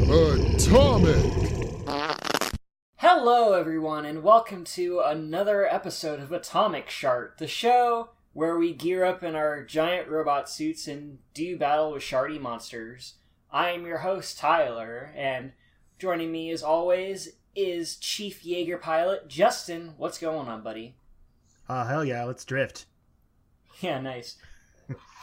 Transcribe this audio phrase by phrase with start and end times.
[0.00, 1.16] Atomic!
[2.98, 9.04] Hello, everyone, and welcome to another episode of Atomic Shart, the show where we gear
[9.04, 13.14] up in our giant robot suits and do battle with shardy monsters.
[13.50, 15.52] I am your host, Tyler, and
[15.98, 19.94] joining me as always is Chief Jaeger pilot Justin.
[19.96, 20.94] What's going on, buddy?
[21.68, 22.86] Oh, hell yeah, let's drift.
[23.80, 24.36] Yeah, nice.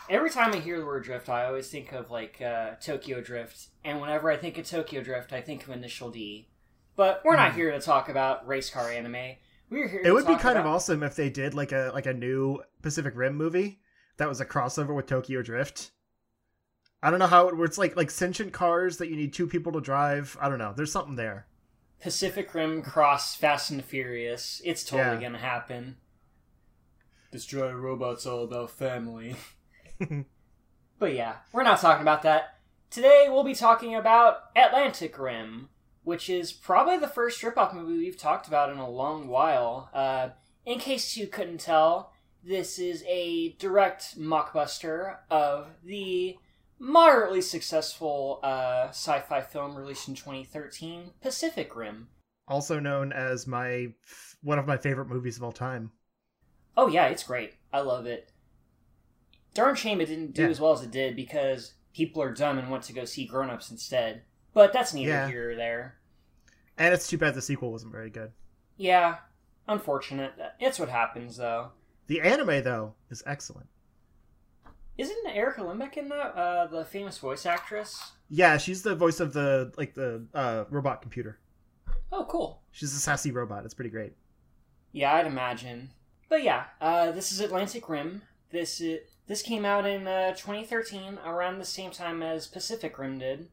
[0.09, 3.67] Every time I hear the word drift, I always think of like uh, Tokyo Drift,
[3.83, 6.47] and whenever I think of Tokyo Drift, I think of Initial D.
[6.95, 9.35] But we're not here to talk about race car anime.
[9.69, 10.01] We're here.
[10.03, 13.13] It would be kind of awesome if they did like a like a new Pacific
[13.15, 13.79] Rim movie
[14.17, 15.91] that was a crossover with Tokyo Drift.
[17.03, 17.77] I don't know how it works.
[17.77, 20.37] Like like sentient cars that you need two people to drive.
[20.39, 20.73] I don't know.
[20.75, 21.47] There's something there.
[21.99, 24.61] Pacific Rim cross Fast and Furious.
[24.63, 25.29] It's totally Yeah.
[25.29, 25.97] gonna happen.
[27.31, 29.35] Destroy robots all about family.
[30.99, 32.59] but yeah, we're not talking about that.
[32.89, 35.69] Today we'll be talking about Atlantic Rim,
[36.03, 39.89] which is probably the first rip-off movie we've talked about in a long while.
[39.93, 40.29] Uh,
[40.65, 46.37] in case you couldn't tell, this is a direct mockbuster of the
[46.79, 52.07] moderately successful uh, sci-fi film released in 2013, Pacific Rim.
[52.47, 53.87] Also known as my
[54.43, 55.91] one of my favorite movies of all time.
[56.77, 57.53] Oh yeah, it's great.
[57.73, 58.31] I love it.
[59.55, 60.49] Darn shame it didn't do Yeah.
[60.49, 63.49] as well as it did because people are dumb and want to go see Grown
[63.49, 64.21] Ups instead.
[64.53, 65.27] But that's neither Yeah.
[65.27, 65.97] here or there.
[66.77, 68.33] And it's too bad the sequel wasn't very good.
[68.77, 69.17] Yeah,
[69.67, 70.33] unfortunate.
[70.59, 71.71] It's what happens though.
[72.07, 73.67] The anime though is excellent.
[74.97, 76.35] Isn't Erica Lindbeck in that?
[76.35, 78.11] Uh, the famous voice actress.
[78.29, 81.39] Yeah, she's the voice of the like the uh, robot computer.
[82.11, 82.61] Oh, cool.
[82.71, 83.65] She's a sassy robot.
[83.65, 84.13] It's pretty great.
[84.91, 85.89] Yeah, I'd imagine.
[86.29, 88.21] But yeah, uh, this is Atlantic Rim.
[88.51, 93.19] This is, this came out in uh, 2013, around the same time as Pacific Rim
[93.19, 93.47] did.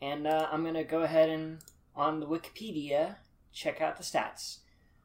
[0.00, 1.58] And uh, I'm gonna go ahead and
[1.94, 3.16] on the Wikipedia
[3.52, 4.58] check out the stats.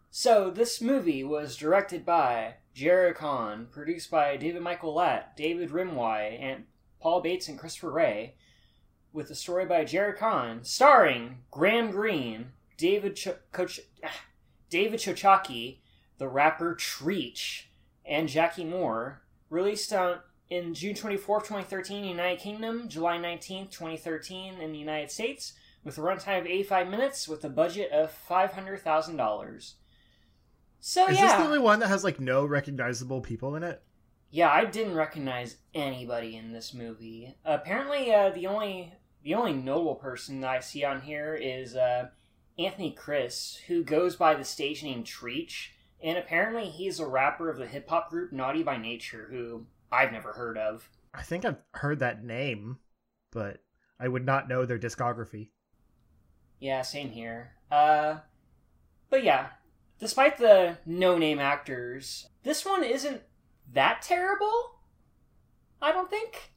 [0.10, 6.42] So this movie was directed by Jerry Kahn, produced by David Michael Latt, David Rimawi,
[6.42, 6.64] and
[7.00, 8.36] Paul Bales and Christopher Ray,
[9.14, 13.80] with a story by Jerry Kahn, starring Graham Greene, David Ch- Coach.
[14.04, 14.22] ah,
[14.70, 15.78] David Chokachi,
[16.18, 17.64] the rapper Treach,
[18.06, 20.20] and Jackie Moore, released on
[20.50, 25.54] in June 24th, 2013 United Kingdom, July 19th, 2013 in the United States,
[25.84, 29.74] with a runtime of 85 minutes with a budget of $500,000.
[30.80, 33.64] So yeah Is yeah, this the only one that has like no recognizable people in
[33.64, 33.82] it?
[34.30, 37.36] yeah, I didn't recognize anybody in this movie.
[37.46, 38.94] Apparently, uh, the only
[39.24, 42.10] the only notable person that I see on here is uh,
[42.60, 45.70] Anthony Criss, who goes by the stage name Treach,
[46.04, 50.12] and apparently he's a rapper of the hip hop group Naughty by Nature, who I've
[50.12, 50.90] never heard of.
[51.14, 52.78] I think I've heard that name,
[53.32, 53.64] but
[54.00, 55.50] I would not know their discography.
[56.60, 57.52] Yeah, same here.
[57.72, 58.18] Uh,
[59.10, 59.48] but yeah,
[60.00, 63.22] despite the no name actors, this one isn't
[63.74, 64.80] that terrible.
[65.82, 66.52] I don't think.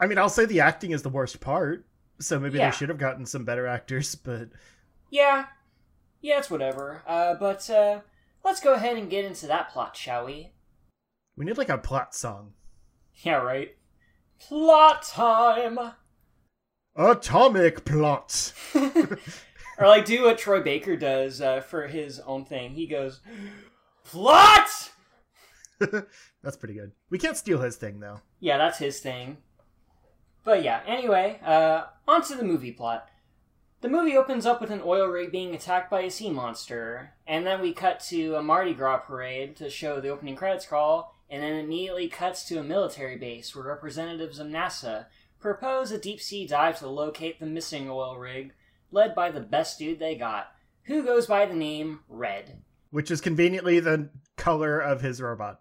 [0.00, 1.86] I mean, I'll say the acting is the worst part,
[2.20, 2.70] so maybe Yeah.
[2.70, 4.48] they should have gotten some better actors, but
[5.10, 5.46] Yeah,
[6.20, 7.02] yeah, it's whatever.
[7.06, 8.00] Uh, but uh,
[8.44, 10.52] let's go ahead and get into that plot, shall we?
[11.36, 12.52] we need like a plot song.
[13.22, 13.76] Yeah, right.
[14.38, 15.78] Plot time.
[16.96, 18.52] Atomic plots.
[18.74, 22.74] or like do what Troy Baker does uh, for his own thing.
[22.74, 23.20] He goes,
[24.04, 24.68] plot.
[26.42, 26.92] That's pretty good.
[27.10, 28.20] We can't steal his thing though.
[28.40, 29.38] Yeah, that's his thing.
[30.44, 33.08] But yeah, anyway, uh, onto the movie plot.
[33.82, 37.44] The movie opens up with an oil rig being attacked by a sea monster, and
[37.44, 41.42] then we cut to a Mardi Gras parade to show the opening credits crawl, and
[41.42, 45.06] then immediately cuts to a military base where representatives of NASA
[45.40, 48.52] propose a deep sea dive to locate the missing oil rig,
[48.92, 50.52] led by the best dude they got,
[50.84, 52.62] who goes by the name Red.
[52.90, 55.60] Which is conveniently the color of his robot.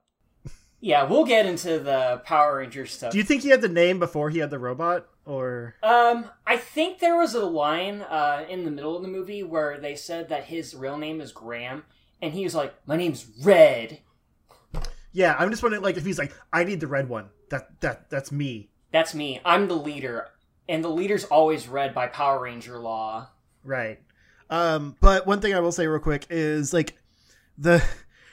[0.81, 3.12] Yeah, we'll get into the Power Ranger stuff.
[3.12, 5.08] Do you think he had the name before he had the robot?
[5.25, 9.44] Or Um, I think there was a line uh, in the middle of the movie
[9.44, 11.84] where they said that his real name is Graham,
[12.20, 14.00] and he was like, "My name's Red."
[15.14, 17.29] Yeah, I'm just wondering like if he's like, I need the red one.
[17.50, 18.72] That that that's me.
[18.91, 19.40] That's me.
[19.46, 20.29] I'm the leader,
[20.67, 23.29] and the leader's always red by Power Ranger law.
[23.64, 24.00] Right.
[24.50, 26.97] Um, but one thing I will say real quick is like
[27.58, 27.84] the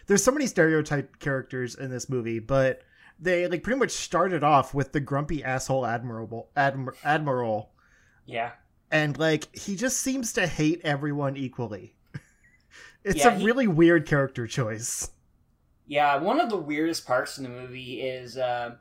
[0.08, 2.82] there's so many stereotype characters in this movie, but
[3.20, 7.70] they like pretty much started off with the grumpy asshole admiral admir- admiral
[8.26, 8.52] Yeah,
[8.90, 11.94] and like he just seems to hate everyone equally.
[13.04, 15.10] it's Yeah, a he- really weird character choice.
[15.86, 16.16] yeah.
[16.16, 18.76] One of the weirdest parts in the movie is uh,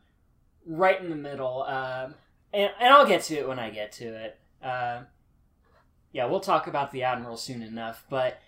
[0.65, 2.15] right in the middle, um,
[2.53, 4.39] and, and I'll get to it when I get to it.
[4.63, 5.01] Uh,
[6.13, 8.39] Yeah, we'll talk about the Admiral soon enough, but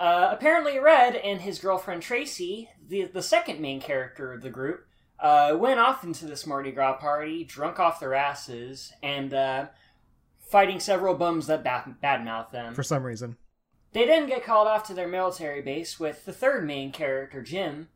[0.00, 4.86] uh, apparently Red and his girlfriend Tracy, the, the second main character of the group,
[5.20, 9.66] uh, went off into this Mardi Gras party, drunk off their asses, and uh,
[10.40, 12.74] fighting several bums that bad- badmouth them.
[12.74, 13.36] For some reason.
[13.92, 17.88] They then get called off to their military base with the third main character, Jim,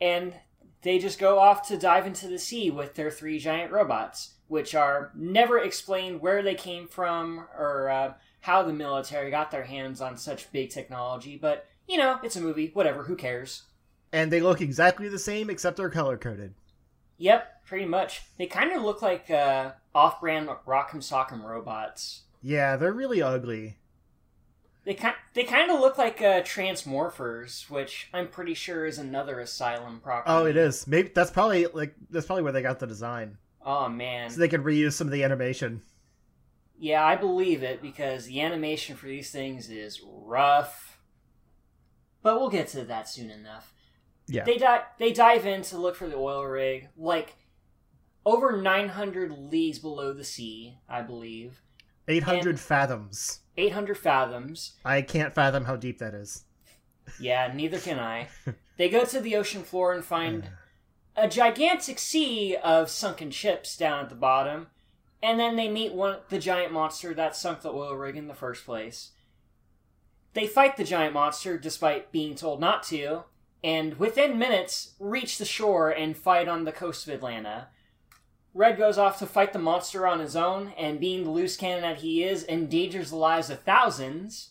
[0.00, 0.34] and
[0.82, 4.74] they just go off to dive into the sea with their three giant robots, which
[4.74, 10.00] are never explained where they came from or uh, how the military got their hands
[10.00, 11.38] on such big technology.
[11.40, 13.62] But, you know, it's a movie, whatever, who cares?
[14.12, 16.54] And they look exactly the same except they're color coded.
[17.18, 18.22] Yep, pretty much.
[18.38, 22.22] They kind of look like uh, off brand Rock'em Sock'em robots.
[22.42, 23.76] Yeah, they're really ugly.
[24.84, 29.38] They kind they kind of look like uh, Transmorphers, which I'm pretty sure is another
[29.38, 30.32] Asylum property.
[30.34, 30.86] Oh, it is.
[30.86, 34.48] Maybe that's probably like that's probably where they got the design, Oh man, so they
[34.48, 35.82] could reuse some of the animation.
[36.80, 40.98] Yeah, I believe it because the animation for these things is rough.
[42.22, 43.74] But we'll get to that soon enough.
[44.26, 44.44] Yeah.
[44.44, 47.36] They di- they dive in to look for the oil rig, like
[48.24, 51.60] over 900 leagues below the sea, I believe.
[52.08, 53.40] Eight hundred fathoms.
[53.58, 54.72] 800 fathoms.
[54.82, 56.44] I can't fathom how deep that is.
[57.20, 58.28] Yeah, neither can I.
[58.78, 60.44] they go to the ocean floor and find
[61.16, 61.24] uh.
[61.24, 64.68] a gigantic sea of sunken ships down at the bottom,
[65.22, 68.34] and then they meet one the giant monster that sunk the oil rig in the
[68.34, 69.10] first place.
[70.32, 73.24] They fight the giant monster despite being told not to,
[73.62, 77.68] and within minutes reach the shore and fight on the coast of Atlanta.
[78.54, 81.82] Red goes off to fight the monster on his own, and being the loose cannon
[81.82, 84.50] that he is, endangers the lives of thousands,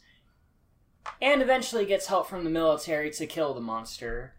[1.21, 4.35] and eventually gets help from the military to kill the monster.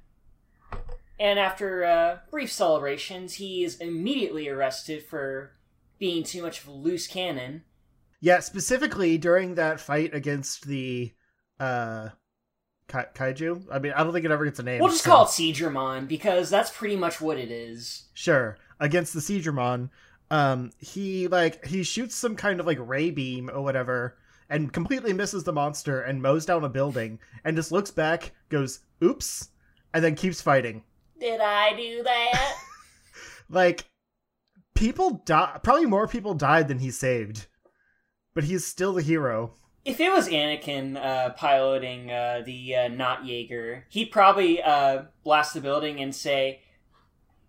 [1.19, 5.53] And after uh, brief celebrations, he is immediately arrested for
[6.01, 7.63] being too much of a loose cannon.
[8.21, 11.13] Yeah, specifically during that fight against the
[11.61, 12.09] uh
[12.89, 13.67] Ka- kaiju.
[13.71, 14.81] I mean, I don't think it ever gets a name.
[14.81, 18.09] We'll just so- call it Seadramon because that's pretty much what it is.
[18.15, 18.59] Sure.
[18.81, 19.91] Against the Seadramon,
[20.33, 24.17] um, he like he shoots some kind of like ray beam or whatever,
[24.49, 28.81] and completely misses the monster and mows down a building, and just looks back, goes
[29.05, 29.51] "oops,"
[29.95, 30.83] and then keeps fighting.
[31.21, 32.55] Did I do that?
[33.53, 33.85] Like
[34.81, 35.61] people die.
[35.63, 37.47] Probably more people died than he saved,
[38.35, 39.55] but he's still the hero.
[39.85, 45.55] if it was Anakin uh, piloting uh, the uh, not Jaeger, he'd probably uh, blast
[45.55, 46.63] the building and say,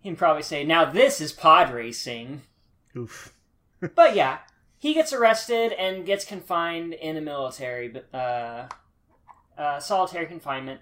[0.02, 2.42] he'd probably say, "Now this is pod racing."
[2.96, 3.34] Oof.
[3.94, 4.38] but yeah,
[4.78, 8.66] he gets arrested and gets confined in a military uh,
[9.56, 10.80] uh, solitary confinement.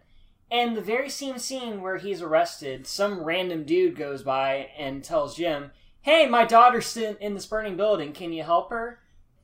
[0.52, 5.36] And the very same scene where he's arrested, some random dude goes by and tells
[5.36, 5.70] Jim,
[6.02, 8.12] "Hey, my daughter's in this burning building.
[8.12, 9.00] Can you help her?"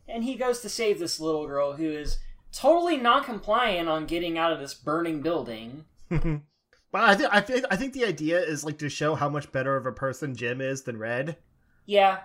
[0.08, 2.18] And he goes to save this little girl who is
[2.52, 5.84] totally non-compliant on getting out of this burning building.
[6.08, 6.42] but
[6.94, 9.76] I think I think I think the idea is like to show how much better
[9.76, 11.36] of a person Jim is than Red,
[11.84, 12.20] Yeah,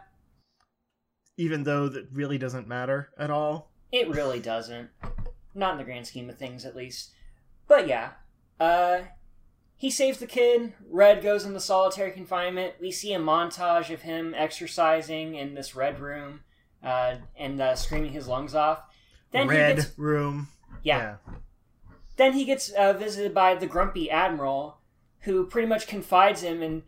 [1.38, 3.72] even though that really doesn't matter at all.
[3.92, 4.90] It really doesn't.
[5.54, 7.12] Not in the grand scheme of things, at least.
[7.68, 8.12] But yeah,
[8.60, 9.02] uh,
[9.82, 10.74] he saves the kid.
[10.92, 12.76] Red goes into solitary confinement.
[12.80, 16.42] We see a montage of him exercising in this red room
[16.84, 18.80] uh, and uh, screaming his lungs off.
[19.32, 20.50] Then Red he gets, room.
[20.84, 21.16] yeah.
[22.16, 24.78] Then he gets uh, visited by the grumpy admiral,
[25.22, 26.84] who pretty much confides him and.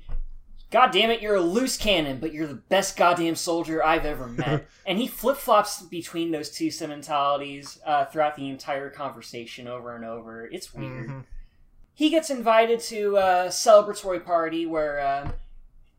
[0.70, 4.26] God damn it, you're a loose cannon, but you're the best goddamn soldier I've ever
[4.44, 4.66] met.
[4.88, 10.04] and he flip flops between those two sentimentalities uh, throughout the entire conversation over and
[10.04, 10.48] over.
[10.48, 11.10] It's weird.
[11.10, 11.24] Mhm.
[11.94, 15.32] He gets invited to a celebratory party where uh,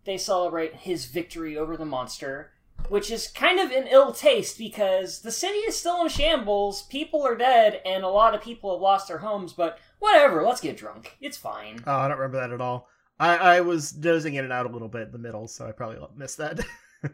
[0.04, 2.52] they celebrate his victory over the monster,
[2.88, 7.22] which is kind of in ill taste because the city is still in shambles, people
[7.22, 10.76] are dead, and a lot of people have lost their homes, but whatever, let's get
[10.76, 11.16] drunk.
[11.20, 11.82] It's fine.
[11.86, 12.88] Oh, I don't remember that at all.
[13.18, 15.72] I, I was dozing in and out a little bit in the middle, so I
[15.72, 16.60] probably missed that.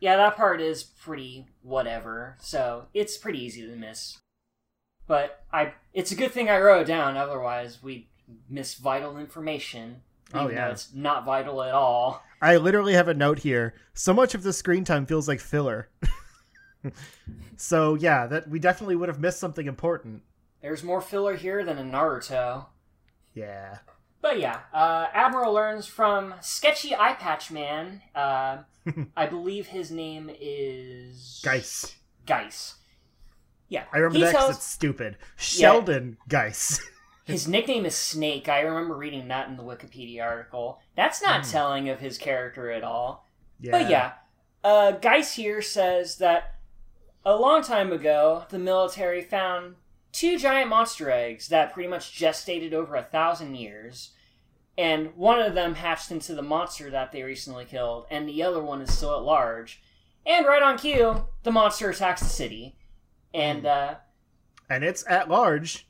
[0.00, 4.18] Yeah, that part is pretty whatever, so it's pretty easy to miss.
[5.06, 7.16] But I, it's a good thing I wrote it down.
[7.16, 8.08] Otherwise, we
[8.48, 10.02] miss vital information.
[10.34, 10.70] Oh, yeah.
[10.70, 12.22] it's not vital at all.
[12.42, 13.74] I literally have a note here.
[13.94, 15.88] So much of the screen time feels like filler.
[17.56, 20.22] so yeah, that we definitely would have missed something important.
[20.60, 22.66] There's more filler here than in Naruto.
[23.34, 23.78] Yeah.
[24.20, 28.02] But yeah, uh, Admiral learns from sketchy eye patch man.
[28.14, 28.58] Uh,
[29.16, 31.94] I believe his name is Geis.
[32.26, 32.74] Geis.
[33.68, 35.16] Yeah, I remember he that because tells- it's stupid.
[35.36, 36.80] Sheldon Geis.
[37.26, 38.48] His nickname is Snake.
[38.48, 40.80] I remember reading that in the Wikipedia article.
[40.94, 41.50] That's not Hmm.
[41.50, 43.26] telling of his character at all.
[43.60, 43.70] yeah.
[43.72, 44.12] But yeah,
[44.62, 46.54] uh, Geis here says that
[47.24, 49.76] a long time ago, the military found
[50.12, 54.12] two giant monster eggs that pretty much gestated over a thousand years.
[54.78, 58.62] And one of them hatched into the monster that they recently killed, and the other
[58.62, 59.82] one is still at large.
[60.26, 62.76] And right on cue, the monster attacks the city.
[63.32, 63.94] And, uh,
[64.68, 65.88] And it's at large.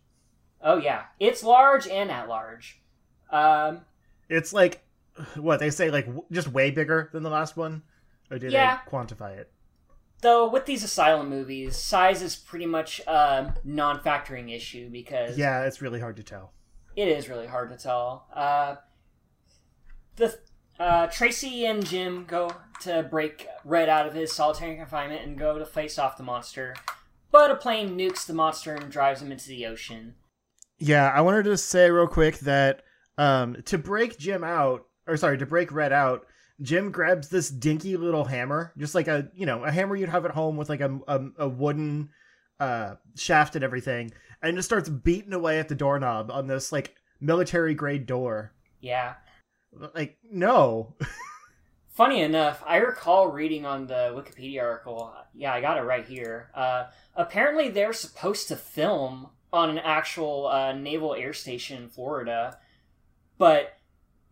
[0.66, 2.80] Oh yeah, it's large and at large.
[3.30, 3.80] Um,
[4.28, 4.82] It's like
[5.36, 7.82] what they say, like just way bigger than the last one.
[8.30, 8.80] Or did Yeah.
[8.84, 9.50] they quantify it?
[10.22, 15.62] though, with these asylum movies, size is pretty much a non factoring issue because Yeah,
[15.64, 16.52] it's really hard to tell.
[16.96, 18.26] it is really hard to tell.
[18.34, 18.76] Uh,
[20.16, 20.36] the
[20.80, 25.58] uh, Tracy and Jim go to break Red out of his solitary confinement and go
[25.58, 26.74] to face off the monster,
[27.30, 30.14] but a plane nukes the monster and drives him into the ocean.
[30.78, 32.82] Yeah, I wanted to say real quick that
[33.18, 36.26] um, to break Jim out, or sorry, to break Red out,
[36.60, 40.24] Jim grabs this dinky little hammer, just like a you know a hammer you'd have
[40.24, 42.10] at home with like a a, a wooden
[42.60, 46.94] uh, shaft and everything, and just starts beating away at the doorknob on this like
[47.20, 48.52] military grade door.
[48.80, 49.14] Yeah.
[49.94, 50.94] Like no,
[51.96, 55.14] Funny enough, I recall reading on the Wikipedia article.
[55.34, 56.50] Yeah, I got it right here.
[56.54, 62.58] Uh, apparently, they're supposed to film on an actual uh, naval air station in Florida,
[63.38, 63.78] but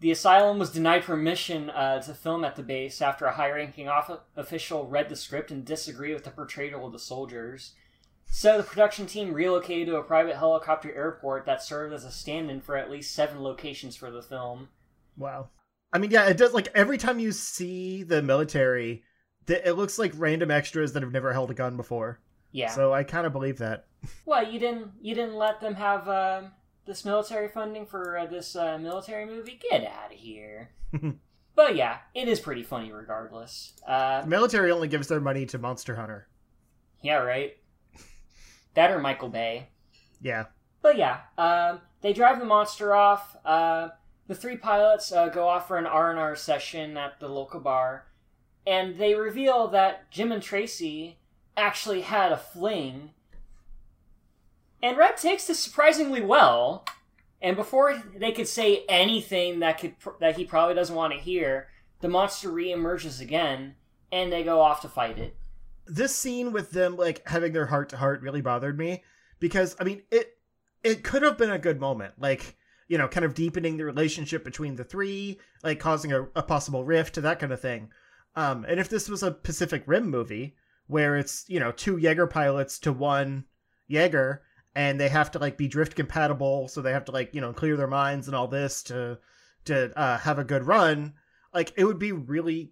[0.00, 4.20] the asylum was denied permission uh, to film at the base after a high-ranking off-
[4.36, 7.72] official read the script and disagreed with the portrayal of the soldiers.
[8.26, 12.60] So the production team relocated to a private helicopter airport that served as a stand-in
[12.60, 14.68] for at least seven locations for the film.
[15.16, 15.48] wow.
[15.92, 16.52] I mean, yeah, it does.
[16.52, 19.04] Like every time you see the military,
[19.46, 22.18] it looks like random extras that have never held a gun before.
[22.50, 22.70] Yeah.
[22.70, 23.86] So I kind of believe that.
[24.24, 26.52] What you didn't you didn't let them have um
[26.86, 29.58] this military funding for uh, this uh, military movie?
[29.70, 30.70] Get out of here!
[31.56, 33.72] but yeah, it is pretty funny regardless.
[33.86, 36.28] Uh, military only gives their money to Monster Hunter.
[37.02, 37.56] yeah, right.
[38.74, 39.68] That or Michael Bay.
[40.20, 40.44] Yeah.
[40.82, 43.36] But yeah, um, they drive the monster off.
[43.44, 43.88] Uh,
[44.26, 47.60] the three pilots uh, go off for an R and R session at the local
[47.60, 48.06] bar,
[48.66, 51.18] and they reveal that Jim and Tracy
[51.56, 53.10] actually had a fling.
[54.84, 56.84] And Red takes this surprisingly well.
[57.40, 61.68] And before they could say anything that could that he probably doesn't want to hear,
[62.02, 63.76] the monster reemerges again,
[64.12, 65.36] and they go off to fight it.
[65.86, 69.02] This scene with them like having their heart to heart really bothered me
[69.40, 70.36] because I mean it
[70.82, 72.12] it could have been a good moment.
[72.18, 76.42] Like, you know, kind of deepening the relationship between the three, like causing a, a
[76.42, 77.88] possible rift to that kind of thing.
[78.36, 80.56] Um, and if this was a Pacific Rim movie
[80.88, 83.46] where it's, you know, two Jaeger pilots to one
[83.88, 84.42] Jaeger
[84.74, 87.52] and they have to like be drift compatible, so they have to like, you know,
[87.52, 89.18] clear their minds and all this to
[89.66, 91.14] to uh, have a good run,
[91.54, 92.70] like it would be really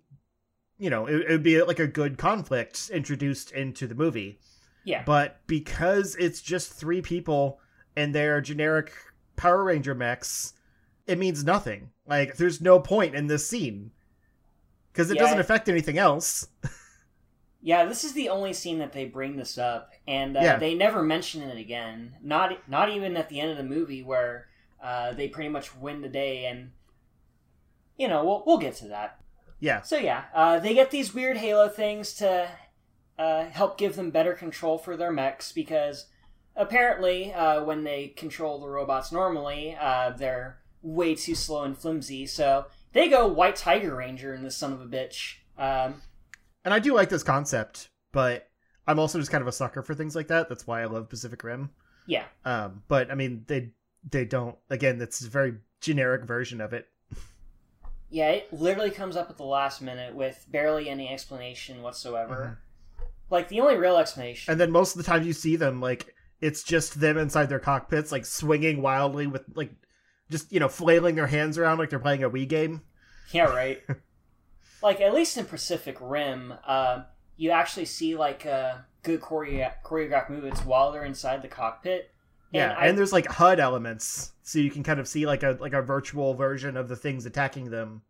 [0.79, 4.41] you know, it, it would be like a good conflict introduced into the movie.
[4.85, 5.05] Yeah.
[5.07, 7.61] But because it's just three people
[7.97, 8.93] and they're generic
[9.37, 10.55] Power Ranger mechs,
[11.07, 11.91] it means nothing.
[12.05, 13.93] Like, there's no point in this scene
[14.93, 15.23] because it Yeah.
[15.23, 16.49] doesn't affect anything else.
[17.65, 20.57] Yeah, this is the only scene that they bring this up, and uh, Yeah.
[20.59, 22.17] they never mention it again.
[22.21, 24.49] Not not even at the end of the movie where
[24.83, 26.73] uh, they pretty much win the day, and
[27.97, 29.21] you know we'll we'll get to that.
[29.61, 29.83] Yeah.
[29.83, 32.49] So yeah, uh, they get these weird Halo things to
[33.17, 36.07] uh, help give them better control for their mechs because
[36.57, 42.27] apparently uh, when they control the robots normally, uh, they're way too slow and flimsy.
[42.27, 45.37] So they go White Tiger Ranger in this son of a bitch.
[45.57, 46.03] Um,
[46.65, 48.49] And I do like this concept, but
[48.87, 50.49] I'm also just kind of a sucker for things like that.
[50.49, 51.71] That's why I love Pacific Rim.
[52.07, 52.25] yeah.
[52.45, 53.71] Um, but I mean, they
[54.09, 54.57] they don't.
[54.71, 56.89] Again, it's a very generic version of it.
[58.11, 62.59] Yeah, it literally comes up at the last minute with barely any explanation whatsoever.
[63.31, 64.53] Like the only real explanation.
[64.53, 67.59] And then most of the time you see them like it's just them inside their
[67.59, 69.73] cockpits, like swinging wildly with like
[70.31, 72.83] just you know flailing their hands around like they're playing a Wii game.
[73.33, 73.83] yeah, right.
[74.83, 77.05] like at least in Pacific Rim, um,
[77.37, 82.11] you actually see like uh, good choreo- choreographed movements while they're inside the cockpit.
[82.53, 85.57] Yeah, I- and there's like HUD elements, so you can kind of see like a
[85.61, 88.03] like a virtual version of the things attacking them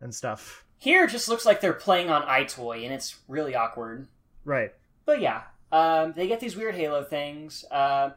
[0.00, 0.64] and stuff.
[0.78, 4.06] here it just looks like they're playing on EyeToy, and it's really awkward.
[4.44, 4.72] Right.
[5.04, 5.42] But yeah,
[5.72, 7.64] um, they get these weird Halo things.
[7.70, 8.12] Um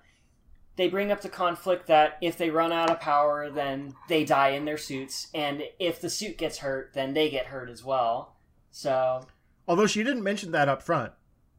[0.78, 4.50] they bring up the conflict that if they run out of power, then they die
[4.50, 8.36] in their suits, and if the suit gets hurt, then they get hurt as well.
[8.72, 9.26] So
[9.68, 11.12] Although she didn't mention that up front.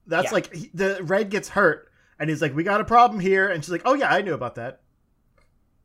[0.06, 0.32] That's Yeah.
[0.32, 1.88] like the red gets hurt
[2.18, 4.34] and he's like, "We got a problem here," and she's like, "Oh yeah, I knew
[4.34, 4.80] about that."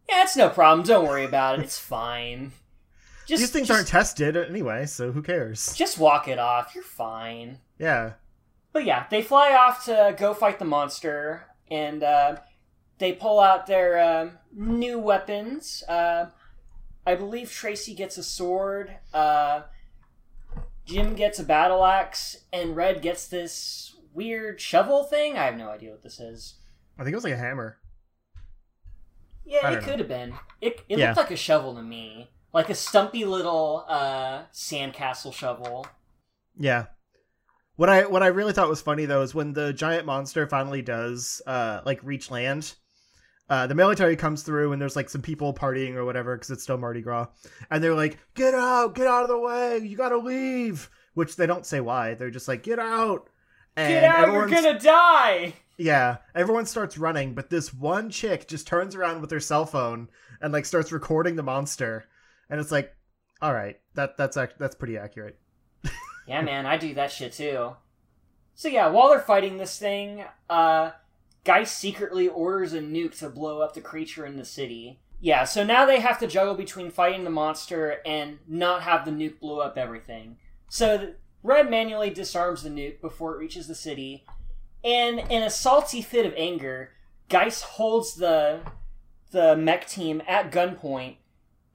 [0.09, 0.85] yeah, it's no problem.
[0.87, 1.63] Don't worry about it.
[1.65, 2.53] It's fine.
[3.27, 5.73] Just, These things just, aren't tested anyway, so who cares?
[5.75, 6.73] Just walk it off.
[6.73, 7.59] You're fine.
[7.77, 8.13] Yeah.
[8.71, 12.37] but yeah, they fly off to go fight the monster, and uh,
[12.99, 15.83] they pull out their uh, new weapons.
[15.87, 16.27] Uh,
[17.05, 18.95] I believe Tracy gets a sword.
[19.13, 19.61] Uh,
[20.85, 25.37] Jim gets a battle axe, and Red gets this weird shovel thing.
[25.37, 26.55] I have no idea what this is.
[26.97, 27.77] I think it was like a hammer.
[29.45, 29.81] Yeah, it know.
[29.81, 30.33] could have been.
[30.59, 31.07] It it Yeah.
[31.07, 35.85] looked like a shovel to me, like a stumpy little uh, sandcastle shovel.
[36.57, 36.87] Yeah.
[37.75, 40.81] What I what I really thought was funny though is when the giant monster finally
[40.81, 42.73] does uh like reach land,
[43.49, 46.63] uh the military comes through and there's like some people partying or whatever because it's
[46.63, 47.27] still Mardi Gras,
[47.69, 48.95] and they're like, "Get out!
[48.95, 49.79] Get out of the way!
[49.79, 52.13] You gotta leave!" Which they don't say why.
[52.13, 53.29] They're just like, "Get out!"
[53.75, 54.33] And Get out!
[54.33, 55.53] You're gonna die.
[55.77, 60.09] Yeah, everyone starts running, but this one chick just turns around with her cell phone
[60.41, 62.05] and like starts recording the monster,
[62.49, 62.95] and it's like,
[63.41, 65.39] all right, that that's ac- that's pretty accurate.
[66.27, 67.75] Yeah, man, I do that shit too.
[68.55, 70.91] So yeah, while they're fighting this thing, uh,
[71.43, 74.99] Geist secretly orders a nuke to blow up the creature in the city.
[75.19, 79.11] Yeah, so now they have to juggle between fighting the monster and not have the
[79.11, 80.37] nuke blow up everything.
[80.69, 81.13] So
[81.43, 84.25] Red manually disarms the nuke before it reaches the city,
[84.83, 86.91] and in a salty fit of anger,
[87.29, 88.61] Geist holds the
[89.31, 91.17] the mech team at gunpoint,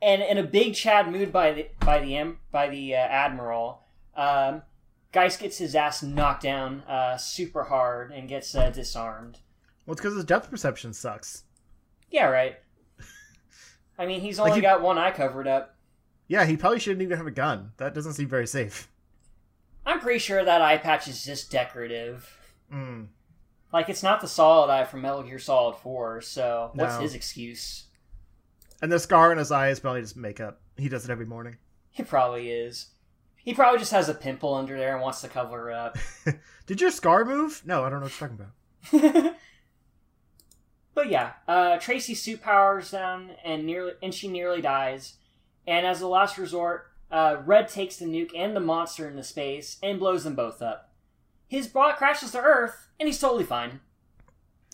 [0.00, 3.82] and in a big Chad mood by the by the by the uh, admiral,
[4.16, 4.62] um,
[5.12, 9.38] Geist gets his ass knocked down uh, super hard and gets uh, disarmed.
[9.86, 11.44] Well, it's because his depth perception sucks.
[12.10, 12.56] Yeah, right.
[13.98, 15.76] I mean, he's Like only he- got one eye covered up.
[16.28, 17.72] Yeah, he probably shouldn't even have a gun.
[17.76, 18.88] That doesn't seem very safe.
[19.84, 22.30] I'm pretty sure that eye patch is just decorative.
[22.72, 23.08] Mm.
[23.72, 27.00] Like, it's not the solid eye from Metal Gear Solid 4, so what's No.
[27.00, 27.84] his excuse?
[28.80, 30.60] And the scar on his eye is probably just makeup.
[30.76, 31.56] He does it every morning.
[31.90, 32.86] He probably is.
[33.36, 35.98] He probably just has a pimple under there and wants to cover it up.
[36.66, 37.62] Did your scar move?
[37.66, 39.34] No, I don't know what you're talking about.
[40.94, 45.14] but yeah, uh, Tracy suit powers down and nearly and she nearly dies.
[45.66, 49.78] And as a last resort, uh, Red takes the nuke and the monster into space
[49.82, 50.92] and blows them both up.
[51.46, 53.80] His bot crashes to Earth, and he's totally fine.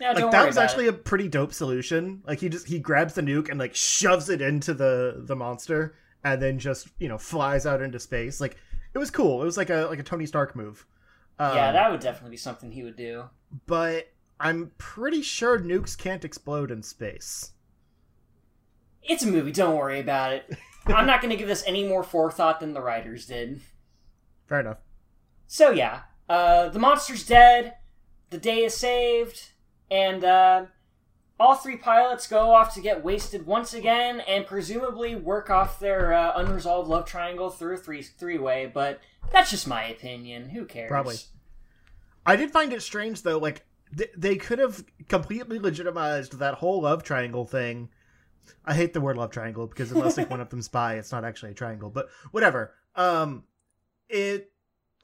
[0.01, 0.90] Now, Like that was actually it.
[0.90, 2.23] a pretty dope solution.
[2.27, 5.97] Like he just he grabs the nuke and like shoves it into the the monster
[6.25, 8.40] and then just, you know, flies out into space.
[8.40, 8.57] Like
[8.95, 9.42] it was cool.
[9.42, 10.87] It was like a like a Tony Stark move.
[11.40, 13.25] Um, yeah, that would definitely be something he would do.
[13.66, 14.09] but
[14.40, 17.53] I'm pretty sure nukes can't explode in space.
[19.03, 19.53] It's a movie.
[19.53, 20.57] Don't worry about it.
[20.87, 23.61] I'm not going to give this any more forethought than the writers did.
[24.46, 24.79] Fair enough.
[25.46, 27.74] So yeah, uh, the monster's dead.
[28.31, 29.53] The day is saved,
[29.90, 30.66] and uh,
[31.40, 36.12] all three pilots go off to get wasted once again, and presumably work off their
[36.12, 38.70] uh, unresolved love triangle through a three three way.
[38.72, 39.01] But
[39.33, 40.51] that's just my opinion.
[40.51, 40.90] Who cares?
[40.90, 41.16] Probably.
[42.27, 43.38] I did find it strange though.
[43.38, 43.64] Like
[44.16, 47.88] they could have completely legitimized that whole love triangle thing.
[48.64, 51.24] I hate the word love triangle because unless like one of them spy, it's not
[51.24, 51.90] actually a triangle.
[51.90, 52.74] But whatever.
[52.94, 53.44] Um,
[54.09, 54.53] it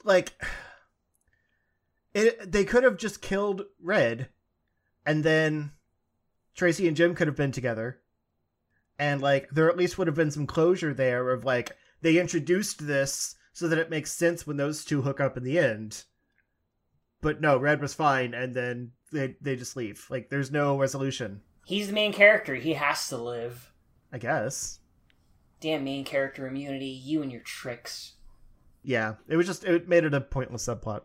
[0.02, 0.32] like
[2.14, 2.50] it.
[2.50, 4.28] They could have just killed Red,
[5.06, 5.72] and then
[6.54, 8.00] Tracy and Jim could have been together,
[8.98, 12.86] and like there at least would have been some closure there of like they introduced
[12.86, 16.04] this so that it makes sense when those two hook up in the end.
[17.24, 20.06] But no, Red was fine, and then they they just leave.
[20.10, 21.40] Like there's no resolution.
[21.64, 22.54] He's the main character.
[22.54, 23.72] He has to live.
[24.12, 24.80] I guess.
[25.58, 26.84] Damn main character immunity.
[26.84, 28.12] You and your tricks.
[28.82, 31.04] Yeah, it was just it made it a pointless subplot.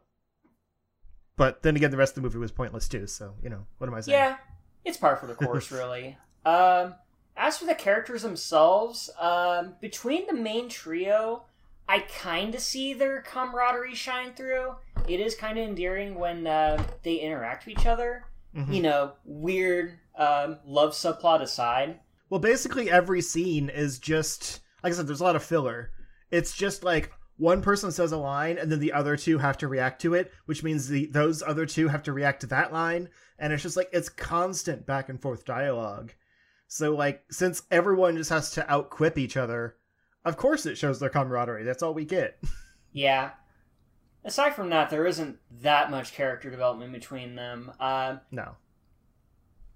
[1.37, 3.07] But then again, the rest of the movie was pointless too.
[3.07, 4.19] So you know what am I saying?
[4.19, 4.37] Yeah,
[4.83, 6.17] it's par for the course, really.
[6.45, 6.95] Um,
[7.37, 11.45] as for the characters themselves, um, between the main trio,
[11.87, 14.75] I kind of see their camaraderie shine through.
[15.09, 18.25] It is kind of endearing when uh, they interact with each other.
[18.55, 18.73] Mhm.
[18.73, 21.99] You know, weird um, love subplot aside.
[22.29, 25.07] Well, basically every scene is just like I said.
[25.07, 25.91] There's a lot of filler.
[26.31, 29.67] It's just like one person says a line, and then the other two have to
[29.67, 33.09] react to it, which means the those other two have to react to that line,
[33.39, 36.13] and it's just like it's constant back and forth dialogue.
[36.67, 39.75] So like, since everyone just has to outquip each other,
[40.25, 41.63] of course it shows their camaraderie.
[41.63, 42.39] That's all we get.
[42.91, 43.29] Yeah.
[44.29, 47.71] Aside from that, there isn't that much character development between them.
[47.79, 48.57] Um, no.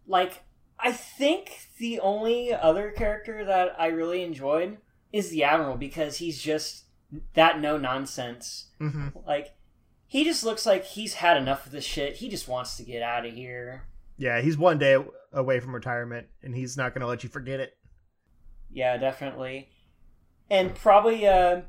[0.05, 0.43] like
[0.79, 4.77] I think the only other character that I really enjoyed
[5.11, 6.83] is the Admiral because he's just
[7.33, 8.67] that no nonsense.
[8.77, 9.55] hmm Like
[10.05, 12.17] he just looks like he's had enough of this shit.
[12.17, 13.87] He just wants to get out of here.
[14.17, 14.95] Yeah, he's one day
[15.31, 17.75] away from retirement, and he's not going to let you forget it.
[18.71, 19.69] Yeah, definitely.
[20.51, 21.61] And probably uh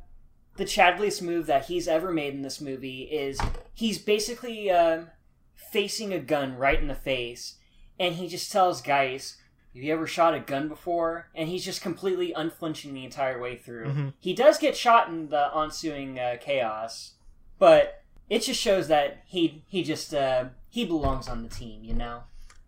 [0.57, 3.41] the Chadliest move that he's ever made in this movie is
[3.73, 5.09] he's basically um,
[5.55, 7.57] facing a gun right in the face,
[7.99, 9.37] and he just tells Geis,
[9.75, 13.57] "Have you ever shot a gun before?" And he's just completely unflinching the entire way
[13.57, 13.87] through.
[13.87, 14.13] Mhm.
[14.21, 17.15] He does get shot in the ensuing uh, chaos,
[17.59, 21.95] but it just shows that he he just uh, he belongs on the team, you
[21.95, 22.23] know.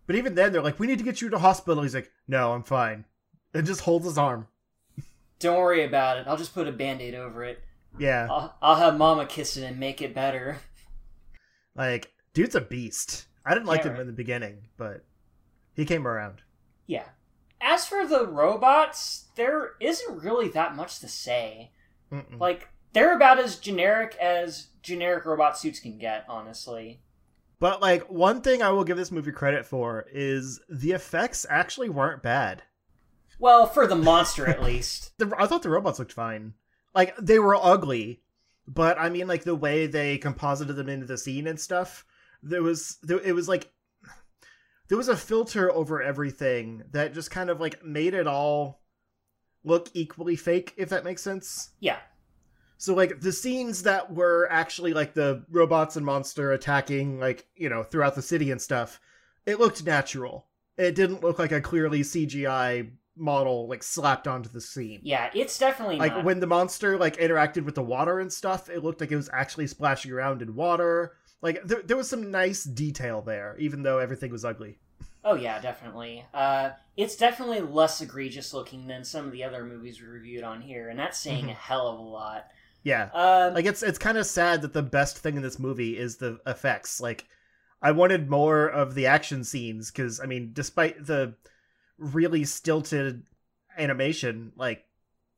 [0.07, 2.53] But even then, they're like, "We need to get you to hospital." He's like, "No,
[2.53, 3.05] I'm fine,"
[3.55, 4.49] and just holds his arm.
[5.39, 6.27] Don't worry about it.
[6.27, 7.63] I'll just put a band-aid over it.
[7.99, 10.59] Yeah, I'll, I'll have Mama kiss it and make it better.
[11.75, 13.27] like dude's a beast.
[13.45, 14.01] I didn't like Yeah, him right.
[14.03, 15.05] in the beginning, but
[15.75, 16.43] he came around.
[16.87, 17.05] Yeah.
[17.61, 21.71] As for the robots, there isn't really that much to say.
[22.13, 22.39] Mm-mm.
[22.39, 27.01] Like, they're about as generic as generic robot suits can get, honestly.
[27.59, 31.89] But like one thing I will give this movie credit for is the effects actually
[31.89, 32.63] weren't bad.
[33.39, 35.13] Well, for the monster, at least.
[35.19, 36.53] The, I thought the robots looked fine.
[36.97, 38.23] Like they were ugly,
[38.67, 42.07] but I mean like the way they composited them into the scene and stuff.
[42.43, 43.71] There was there, it was like
[44.89, 48.81] there was a filter over everything that just kind of like made it all
[49.63, 51.71] look equally fake if that makes sense.
[51.81, 51.99] Yeah.
[52.79, 57.69] So like the scenes that were actually like the robots and monster attacking like, you
[57.69, 59.01] know, throughout the city and stuff,
[59.45, 60.47] it looked natural.
[60.79, 65.01] It didn't look like a clearly CGI model like slapped onto the scene.
[65.03, 66.25] Yeah, it's definitely Like not.
[66.25, 69.31] when the monster like interacted with the water and stuff, it looked like it was
[69.33, 71.13] actually splashing around in water.
[71.43, 74.79] Like there, there was some nice detail there, even though everything was ugly.
[75.25, 76.25] Oh, yeah, definitely.
[76.33, 80.61] Uh, it's definitely less egregious looking than some of the other movies we reviewed on
[80.61, 82.47] here, and that's saying a hell of a lot.
[82.85, 85.99] Yeah, Um, like it's it's kind of sad that the best thing in this movie
[85.99, 87.01] is the effects.
[87.01, 87.27] Like
[87.83, 91.35] I wanted more of the action scenes because I mean, despite the
[91.99, 93.25] really stilted
[93.77, 94.85] animation, like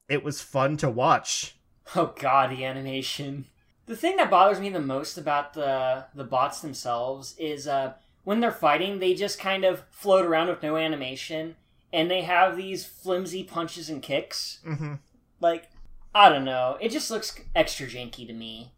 [0.08, 1.56] it was fun to watch.
[1.96, 3.46] Oh god, the animation.
[3.86, 7.94] The thing that bothers me the most about the the bots themselves is uh
[8.24, 11.56] when they're fighting, they just kind of float around with no animation
[11.92, 14.58] and they have these flimsy punches and kicks.
[14.64, 14.94] hmm
[15.40, 15.70] Like
[16.14, 18.72] I don't know, it just looks extra janky to me.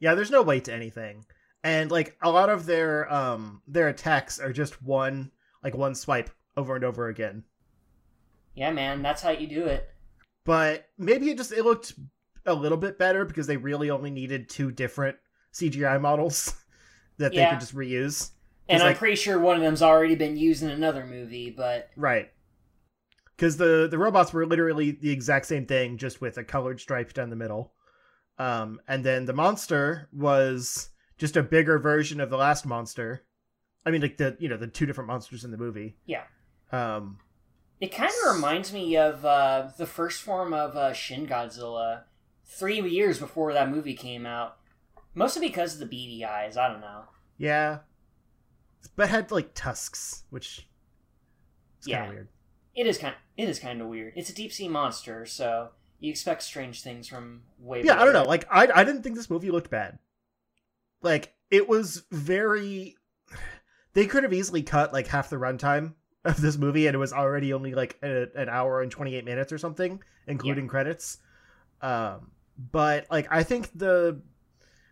[0.00, 1.26] Yeah, there's no weight to anything,
[1.62, 5.30] and like a lot of their um their attacks are just one
[5.62, 7.44] like one swipe over and over again.
[8.54, 9.88] Yeah, man, that's how you do it.
[10.44, 11.94] But maybe it just it looked
[12.44, 15.16] a little bit better because they really only needed two different
[15.54, 16.54] CGI models
[17.18, 18.30] that they could just reuse.
[18.68, 21.90] And I'm like- pretty sure one of them's already been used in another movie, but
[21.96, 22.30] Right.
[23.36, 27.12] Because the the robots were literally the exact same thing, just with a colored stripe
[27.12, 27.72] down the middle.
[28.38, 33.24] Um, and then the monster was just a bigger version of the last monster.
[33.86, 35.96] I mean, like the you know the two different monsters in the movie.
[36.04, 36.24] Yeah.
[36.72, 37.18] Um,
[37.80, 42.02] it kind of reminds me of uh, the first form of uh, Shin Godzilla
[42.44, 44.56] three years before that movie came out.
[45.14, 46.56] Mostly because of the beady eyes.
[46.56, 47.02] I don't know.
[47.38, 47.78] yeah,
[48.96, 50.66] but had like tusks, which
[51.80, 52.04] is kind Yeah.
[52.04, 52.28] of weird.
[52.74, 53.14] It is kind.
[53.36, 54.12] It is kind of weird.
[54.16, 57.82] It's a deep sea monster, so you expect strange things from way.
[57.84, 58.22] Yeah, I don't know.
[58.22, 59.98] Like I I didn't think this movie looked bad.
[61.02, 62.96] Like it was very.
[63.94, 67.12] They could have easily cut like half the runtime of this movie, and it was
[67.12, 71.18] already only like a, an hour and twenty eight minutes or something, including credits.
[71.80, 72.30] Um,
[72.72, 74.20] but like I think the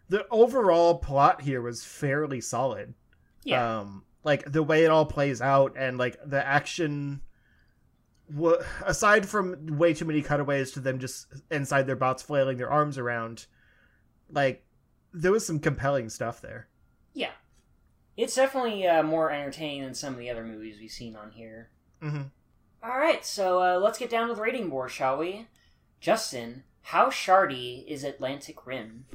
[0.08, 2.94] the overall plot here was fairly solid.
[3.42, 7.20] Yeah, Um, like the way it all plays out, and like the action.
[8.32, 12.70] wa- aside from way too many cutaways to them just inside their bots flailing their
[12.70, 13.46] arms around,
[14.30, 14.64] like
[15.12, 16.68] there was some compelling stuff there.
[17.14, 17.30] yeah.
[18.16, 21.70] It's definitely uh, more entertaining than some of the other movies we've seen on here.
[22.02, 22.22] Mm-hmm.
[22.82, 25.48] All right, so uh, let's get down to the rating board, shall we?
[26.00, 29.06] Justin, how shardy is Atlantic Rim?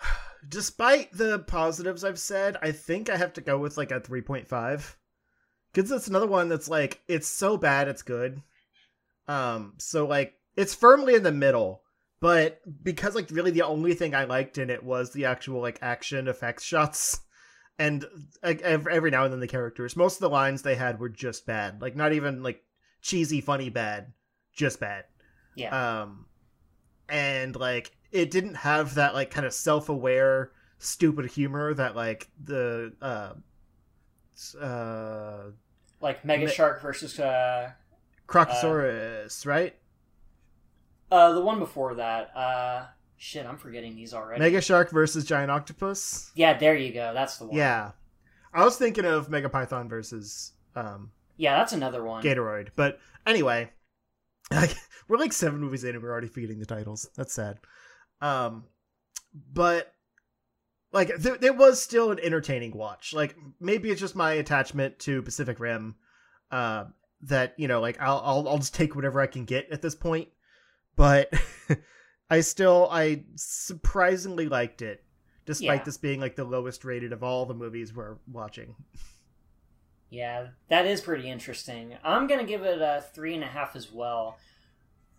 [0.48, 4.22] Despite the positives I've said, I think I have to go with like a three
[4.22, 4.98] point five,
[5.72, 8.42] because it's another one that's like it's so bad it's good.
[9.28, 11.82] Um, so like it's firmly in the middle,
[12.22, 15.80] but because like really the only thing I liked in it was the actual like
[15.82, 17.20] action effects shots,
[17.80, 18.04] and
[18.44, 19.96] like every now and then the characters.
[19.96, 22.62] Most of the lines they had were just bad, like not even like
[23.00, 24.12] cheesy funny bad,
[24.54, 25.06] just bad.
[25.56, 26.26] Yeah, Um,
[27.08, 32.92] and like it didn't have that like kind of self-aware stupid humor that like the
[33.02, 33.32] uh
[34.60, 35.42] uh
[36.00, 37.72] like Mega Shark versus uh,
[38.28, 39.74] Crocosaurus, right?
[41.12, 42.34] Uh, the one before that.
[42.36, 42.86] Uh,
[43.18, 44.40] shit, I'm forgetting these already.
[44.40, 46.30] Mega Shark versus Giant Octopus.
[46.34, 47.12] Yeah, there you go.
[47.14, 47.56] That's the one.
[47.56, 47.92] Yeah.
[48.54, 52.22] I was thinking of Mega Python versus um yeah, that's another one.
[52.22, 52.68] Gatoroid.
[52.76, 53.70] But anyway,
[55.08, 57.08] we're like seven movies in and we're already feeding the titles.
[57.16, 57.58] That's sad.
[58.20, 58.64] Um,
[59.52, 59.92] but
[60.92, 63.12] like there, there was still an entertaining watch.
[63.12, 65.96] Like maybe it's just my attachment to Pacific Rim,
[66.50, 66.84] uh,
[67.22, 69.94] that you know, like I'll I'll, I'll just take whatever I can get at this
[69.94, 70.28] point.
[70.96, 71.32] But
[72.30, 75.04] I still I surprisingly liked it,
[75.46, 75.84] despite Yeah.
[75.84, 78.74] this being like the lowest rated of all the movies we're watching.
[80.10, 81.96] Yeah, that is pretty interesting.
[82.04, 84.36] I'm gonna give it a three and a half as well.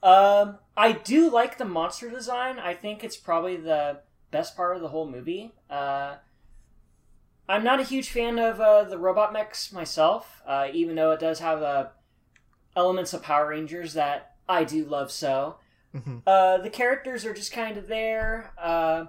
[0.03, 2.59] Um, I do like the monster design.
[2.59, 5.53] I think it's probably the best part of the whole movie.
[5.69, 6.17] Uh,
[7.47, 11.19] I'm not a huge fan of uh, the robot mechs myself, uh, even though it
[11.19, 11.87] does have uh,
[12.75, 15.57] elements of Power Rangers that I do love so.
[15.93, 16.23] Mhm.
[16.25, 18.53] Uh, the characters are just kind of there.
[18.57, 19.05] Uh,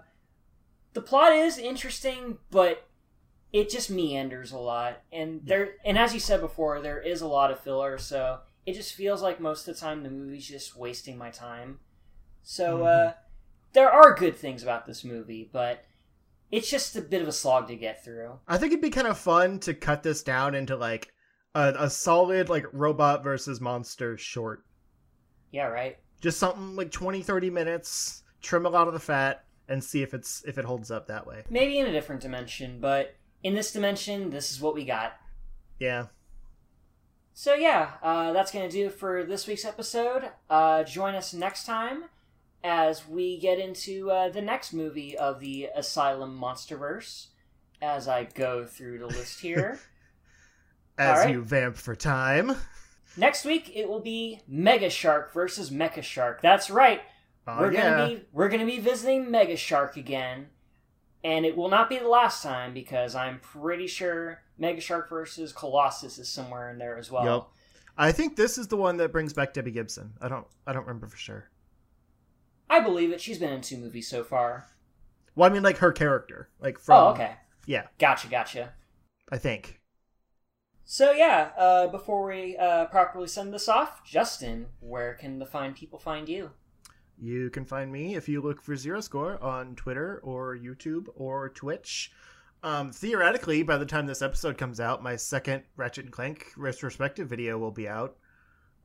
[0.92, 2.86] the plot is interesting, but
[3.52, 5.76] it just meanders a lot, and there.
[5.84, 9.22] And as you said before, there is a lot of filler, so it just feels
[9.22, 11.78] like most of the time the movie's just wasting my time.
[12.42, 13.12] So uh,
[13.72, 15.84] there are good things about this movie, but
[16.50, 18.38] it's just a bit of a slog to get through.
[18.46, 21.12] I think it'd be kind of fun to cut this down into like
[21.54, 24.64] a, a solid like robot versus monster short.
[25.52, 25.98] Yeah, right.
[26.24, 30.14] Just something like 20 30 minutes, trim a lot of the fat and see if
[30.14, 31.42] it's if it holds up that way.
[31.50, 35.12] Maybe in a different dimension, but in this dimension, this is what we got.
[35.78, 36.06] Yeah.
[37.34, 40.30] So yeah, uh, that's gonna do it for this week's episode.
[40.48, 42.04] Uh, join us next time
[42.62, 47.26] as we get into uh, the next movie of the Asylum MonsterVerse.
[47.82, 49.78] As I go through the list here,
[50.96, 51.34] As right.
[51.34, 52.56] you vamp for time.
[53.16, 56.42] Next week it will be Mega Shark versus Mecha Shark.
[56.42, 57.02] That's right.
[57.46, 57.90] Oh we're yeah.
[57.90, 60.48] gonna be we're gonna be visiting Mega Shark again,
[61.22, 65.52] and it will not be the last time because I'm pretty sure Mega Shark versus
[65.52, 67.24] Colossus is somewhere in there as well.
[67.24, 67.52] Yup.
[67.96, 70.14] I think this is the one that brings back Debbie Gibson.
[70.20, 71.50] I don't I don't remember for sure.
[72.68, 73.20] I believe it.
[73.20, 74.66] She's been in two movies so far.
[75.36, 76.48] Well, I mean like her character.
[76.60, 77.32] Like from oh, okay.
[77.66, 78.72] Yeah, Gotcha, gotcha.
[79.30, 79.80] I think.
[80.84, 85.72] So yeah, uh, before we uh, properly send this off, Justin, where can the fine
[85.72, 86.50] people find you?
[87.18, 91.48] You can find me if you look for Zero Score on Twitter or YouTube or
[91.48, 92.12] Twitch.
[92.62, 97.28] Um, theoretically, by the time this episode comes out, my second Ratchet and Clank retrospective
[97.28, 98.16] video will be out.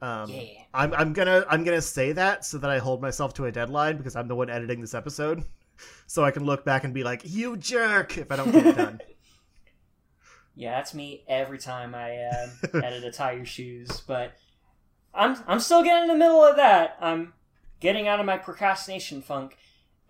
[0.02, 0.64] Um, Yeah.
[0.74, 3.98] I'm, I'm gonna I'm gonna say that so that I hold myself to a deadline
[3.98, 5.44] because I'm the one editing this episode,
[6.08, 8.78] so I can look back and be like, "You jerk!" if I don't get it
[8.78, 9.02] done.
[10.60, 12.48] Yeah, that's me every time I uh,
[12.84, 14.02] edit a tie your shoes.
[14.06, 14.34] But
[15.14, 16.98] I'm I'm still getting in the middle of that.
[17.00, 17.32] I'm
[17.80, 19.56] getting out of my procrastination funk.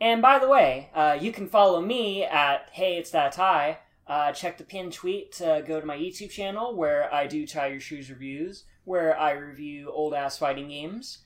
[0.02, 3.78] And by the way, uh, you can follow me at Hey It's That Tie.
[4.08, 7.68] Uh, check the pinned tweet to go to my YouTube channel where I do tie
[7.68, 11.20] your shoes reviews, where I review old ass fighting games.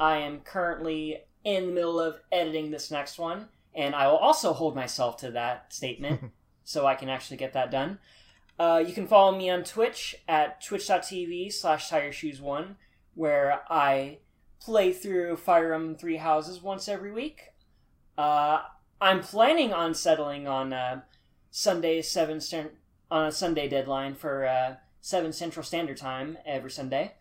[0.00, 4.54] I am currently in the middle of editing this next one, and I will also
[4.54, 6.32] hold myself to that statement
[6.64, 7.98] so I can actually get that done.
[8.58, 12.76] Uh, you can follow me on Twitch at twitch.tv slash tireshoes1,
[13.14, 14.18] where I
[14.60, 17.50] play through Fire Emblem Three Houses once every week.
[18.16, 18.62] Uh,
[19.00, 21.00] I'm planning on settling on uh,
[21.50, 22.72] Sunday seven cent-
[23.10, 27.14] on a Sunday deadline for uh, seven Central Standard Time every Sunday.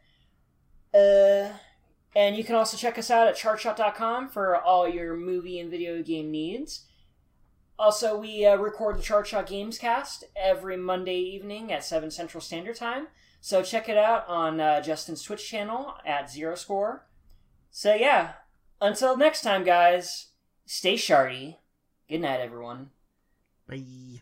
[0.93, 1.49] Uh,
[2.15, 6.03] and you can also check us out at chartshot.com for all your movie and video
[6.03, 6.85] game needs.
[7.81, 12.39] Also, we uh, record the Chart Shot Games cast every Monday evening at 7 Central
[12.39, 13.07] Standard Time.
[13.39, 17.07] So check it out on uh, Justin's Twitch channel at Zero Score.
[17.71, 18.33] So yeah,
[18.79, 20.27] until next time, guys,
[20.67, 21.55] stay shardy.
[22.07, 22.91] Good night, everyone.
[23.67, 24.21] Bye.